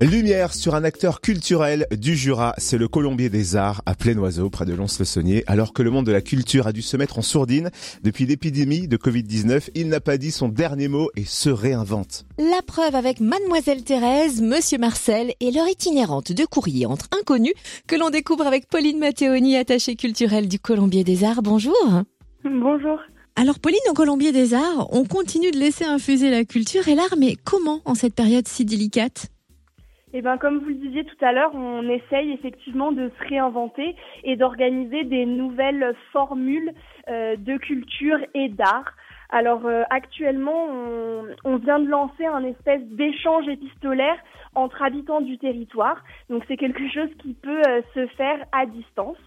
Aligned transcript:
Lumière 0.00 0.54
sur 0.54 0.76
un 0.76 0.84
acteur 0.84 1.20
culturel 1.20 1.88
du 1.90 2.14
Jura, 2.14 2.54
c'est 2.56 2.78
le 2.78 2.86
Colombier 2.86 3.30
des 3.30 3.56
Arts 3.56 3.82
à 3.84 3.94
Oiseau, 4.16 4.48
près 4.48 4.64
de 4.64 4.72
Lons-le-Saunier. 4.72 5.42
Alors 5.48 5.72
que 5.72 5.82
le 5.82 5.90
monde 5.90 6.06
de 6.06 6.12
la 6.12 6.20
culture 6.20 6.68
a 6.68 6.72
dû 6.72 6.82
se 6.82 6.96
mettre 6.96 7.18
en 7.18 7.22
sourdine 7.22 7.70
depuis 8.04 8.24
l'épidémie 8.24 8.86
de 8.86 8.96
Covid-19, 8.96 9.70
il 9.74 9.88
n'a 9.88 9.98
pas 9.98 10.16
dit 10.16 10.30
son 10.30 10.48
dernier 10.48 10.86
mot 10.86 11.10
et 11.16 11.24
se 11.24 11.50
réinvente. 11.50 12.26
La 12.38 12.62
preuve 12.64 12.94
avec 12.94 13.18
Mademoiselle 13.18 13.82
Thérèse, 13.82 14.40
Monsieur 14.40 14.78
Marcel 14.78 15.32
et 15.40 15.50
leur 15.50 15.68
itinérante 15.68 16.30
de 16.30 16.44
courrier 16.44 16.86
entre 16.86 17.08
inconnus 17.20 17.54
que 17.88 17.96
l'on 17.96 18.10
découvre 18.10 18.46
avec 18.46 18.68
Pauline 18.68 19.00
Matteoni, 19.00 19.56
attachée 19.56 19.96
culturelle 19.96 20.46
du 20.46 20.60
Colombier 20.60 21.02
des 21.02 21.24
Arts. 21.24 21.42
Bonjour. 21.42 21.74
Bonjour. 22.44 23.00
Alors 23.34 23.58
Pauline, 23.58 23.78
au 23.90 23.94
Colombier 23.94 24.30
des 24.30 24.54
Arts, 24.54 24.86
on 24.92 25.04
continue 25.04 25.50
de 25.50 25.58
laisser 25.58 25.84
infuser 25.84 26.30
la 26.30 26.44
culture 26.44 26.86
et 26.86 26.94
l'art, 26.94 27.16
mais 27.18 27.34
comment 27.44 27.80
en 27.84 27.96
cette 27.96 28.14
période 28.14 28.46
si 28.46 28.64
délicate? 28.64 29.26
Eh 30.14 30.22
ben, 30.22 30.38
comme 30.38 30.58
vous 30.58 30.68
le 30.68 30.74
disiez 30.74 31.04
tout 31.04 31.24
à 31.24 31.32
l'heure, 31.32 31.54
on 31.54 31.88
essaye 31.88 32.32
effectivement 32.32 32.92
de 32.92 33.10
se 33.10 33.28
réinventer 33.28 33.94
et 34.24 34.36
d'organiser 34.36 35.04
des 35.04 35.26
nouvelles 35.26 35.94
formules 36.12 36.72
euh, 37.08 37.36
de 37.36 37.56
culture 37.58 38.18
et 38.34 38.48
d'art. 38.48 38.94
Alors 39.30 39.66
euh, 39.66 39.82
actuellement, 39.90 40.66
on, 41.44 41.56
vient 41.56 41.78
de 41.78 41.88
lancer 41.88 42.24
un 42.24 42.44
espèce 42.44 42.82
d'échange 42.84 43.46
épistolaire 43.48 44.16
entre 44.54 44.82
habitants 44.82 45.20
du 45.20 45.36
territoire. 45.36 46.02
Donc 46.30 46.42
c'est 46.48 46.56
quelque 46.56 46.88
chose 46.88 47.10
qui 47.18 47.34
peut 47.34 47.62
euh, 47.68 47.82
se 47.94 48.06
faire 48.16 48.38
à 48.52 48.64
distance 48.64 49.18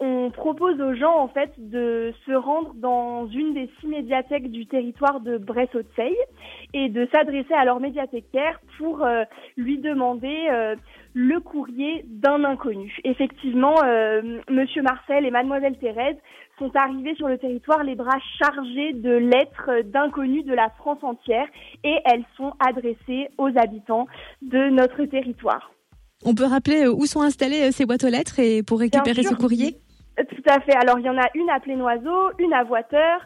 on 0.00 0.30
propose 0.30 0.80
aux 0.80 0.94
gens 0.94 1.18
en 1.18 1.28
fait 1.28 1.52
de 1.58 2.14
se 2.24 2.32
rendre 2.32 2.72
dans 2.74 3.26
une 3.28 3.52
des 3.52 3.70
six 3.78 3.86
médiathèques 3.86 4.50
du 4.50 4.66
territoire 4.66 5.20
de 5.20 5.36
Bresse-Haute-Seille 5.36 6.16
et 6.72 6.88
de 6.88 7.06
s'adresser 7.12 7.52
à 7.52 7.66
leur 7.66 7.80
médiathécaire 7.80 8.60
pour 8.78 9.04
euh, 9.04 9.24
lui 9.58 9.78
demander 9.78 10.48
euh, 10.50 10.74
le 11.12 11.38
courrier 11.40 12.06
d'un 12.08 12.44
inconnu. 12.44 12.96
Effectivement, 13.04 13.74
euh, 13.84 14.40
Monsieur 14.50 14.80
Marcel 14.82 15.26
et 15.26 15.30
Mademoiselle 15.30 15.76
Thérèse 15.76 16.16
sont 16.58 16.70
arrivés 16.74 17.14
sur 17.16 17.28
le 17.28 17.36
territoire 17.36 17.84
les 17.84 17.94
bras 17.94 18.18
chargés 18.38 18.94
de 18.94 19.12
lettres 19.12 19.82
d'inconnus 19.84 20.46
de 20.46 20.54
la 20.54 20.70
France 20.78 21.02
entière 21.02 21.46
et 21.84 21.96
elles 22.06 22.24
sont 22.38 22.54
adressées 22.58 23.28
aux 23.36 23.50
habitants 23.54 24.06
de 24.40 24.70
notre 24.70 25.04
territoire. 25.04 25.72
On 26.24 26.34
peut 26.34 26.44
rappeler 26.44 26.86
où 26.86 27.04
sont 27.04 27.20
installées 27.20 27.70
ces 27.72 27.84
boîtes 27.84 28.04
aux 28.04 28.10
lettres 28.10 28.38
et 28.38 28.62
pour 28.62 28.80
récupérer 28.80 29.22
ce 29.22 29.34
courrier? 29.34 29.76
Tout 30.16 30.42
à 30.48 30.60
fait. 30.60 30.76
Alors, 30.76 30.98
il 30.98 31.04
y 31.04 31.10
en 31.10 31.18
a 31.18 31.28
une 31.34 31.50
à 31.50 31.60
Plénoiseau, 31.60 32.30
une 32.38 32.52
à 32.52 32.64
Voiteur, 32.64 33.20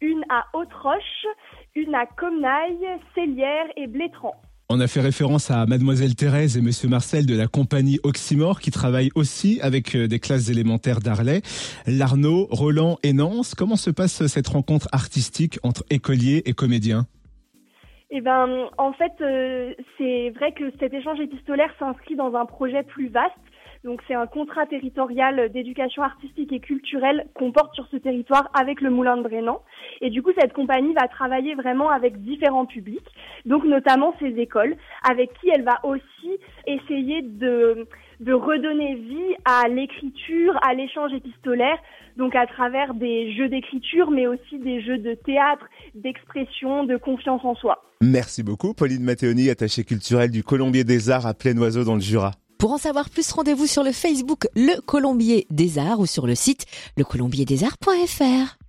une 0.00 0.22
à 0.28 0.46
Haute-Roche, 0.54 1.26
une 1.74 1.94
à 1.94 2.06
Comnaille, 2.06 2.86
Célière 3.14 3.66
et 3.76 3.86
Blétran. 3.86 4.34
On 4.70 4.80
a 4.80 4.86
fait 4.86 5.00
référence 5.00 5.50
à 5.50 5.64
Mademoiselle 5.64 6.14
Thérèse 6.14 6.58
et 6.58 6.60
Monsieur 6.60 6.90
Marcel 6.90 7.24
de 7.24 7.34
la 7.34 7.46
compagnie 7.46 7.98
Oxymore 8.02 8.60
qui 8.60 8.70
travaillent 8.70 9.10
aussi 9.14 9.60
avec 9.62 9.96
euh, 9.96 10.08
des 10.08 10.18
classes 10.18 10.50
élémentaires 10.50 11.00
d'Arlay. 11.00 11.40
Larnaud, 11.86 12.48
Roland 12.50 12.98
et 13.02 13.14
Nance, 13.14 13.54
comment 13.54 13.76
se 13.76 13.90
passe 13.90 14.26
cette 14.26 14.48
rencontre 14.48 14.86
artistique 14.92 15.58
entre 15.62 15.84
écoliers 15.88 16.42
et 16.44 16.52
comédiens? 16.52 17.06
Eh 18.10 18.20
ben, 18.20 18.68
en 18.76 18.92
fait, 18.92 19.12
euh, 19.22 19.72
c'est 19.96 20.30
vrai 20.36 20.52
que 20.52 20.70
cet 20.78 20.92
échange 20.92 21.18
épistolaire 21.20 21.72
s'inscrit 21.78 22.16
dans 22.16 22.34
un 22.34 22.44
projet 22.44 22.82
plus 22.82 23.08
vaste 23.08 23.32
donc 23.84 24.02
c'est 24.06 24.14
un 24.14 24.26
contrat 24.26 24.66
territorial 24.66 25.50
d'éducation 25.50 26.02
artistique 26.02 26.52
et 26.52 26.60
culturelle 26.60 27.26
qu'on 27.34 27.52
porte 27.52 27.74
sur 27.74 27.86
ce 27.90 27.96
territoire 27.96 28.50
avec 28.58 28.80
le 28.80 28.90
Moulin 28.90 29.16
de 29.16 29.22
Brénan. 29.22 29.62
Et 30.00 30.10
du 30.10 30.22
coup, 30.22 30.30
cette 30.38 30.52
compagnie 30.52 30.92
va 30.94 31.08
travailler 31.08 31.54
vraiment 31.54 31.90
avec 31.90 32.20
différents 32.22 32.66
publics, 32.66 33.06
donc 33.44 33.64
notamment 33.64 34.14
ces 34.18 34.38
écoles, 34.38 34.76
avec 35.08 35.32
qui 35.40 35.48
elle 35.48 35.64
va 35.64 35.78
aussi 35.84 36.38
essayer 36.66 37.22
de, 37.22 37.86
de 38.20 38.32
redonner 38.32 38.94
vie 38.96 39.36
à 39.44 39.68
l'écriture, 39.68 40.58
à 40.62 40.74
l'échange 40.74 41.12
épistolaire, 41.12 41.78
donc 42.16 42.34
à 42.34 42.46
travers 42.46 42.94
des 42.94 43.32
jeux 43.34 43.48
d'écriture, 43.48 44.10
mais 44.10 44.26
aussi 44.26 44.58
des 44.58 44.82
jeux 44.82 44.98
de 44.98 45.14
théâtre, 45.14 45.66
d'expression, 45.94 46.84
de 46.84 46.96
confiance 46.96 47.44
en 47.44 47.54
soi. 47.54 47.82
Merci 48.00 48.42
beaucoup, 48.42 48.74
Pauline 48.74 49.02
Matteoni, 49.02 49.50
attachée 49.50 49.84
culturelle 49.84 50.30
du 50.30 50.42
Colombier 50.42 50.84
des 50.84 51.10
Arts 51.10 51.26
à 51.26 51.34
Oiseau 51.56 51.84
dans 51.84 51.94
le 51.94 52.00
Jura. 52.00 52.32
Pour 52.58 52.72
en 52.72 52.78
savoir 52.78 53.08
plus, 53.08 53.30
rendez-vous 53.30 53.68
sur 53.68 53.84
le 53.84 53.92
Facebook 53.92 54.48
Le 54.56 54.80
Colombier 54.80 55.46
des 55.48 55.78
Arts 55.78 56.00
ou 56.00 56.06
sur 56.06 56.26
le 56.26 56.34
site 56.34 56.66
lecolombierdesarts.fr. 56.96 58.58